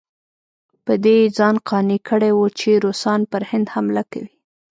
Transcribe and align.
په 0.85 0.93
دې 1.03 1.15
یې 1.21 1.31
ځان 1.37 1.55
قانع 1.69 1.99
کړی 2.09 2.31
وو 2.33 2.47
چې 2.59 2.69
روسان 2.85 3.19
پر 3.31 3.41
هند 3.49 3.67
حمله 3.75 4.03
کوي. 4.11 4.31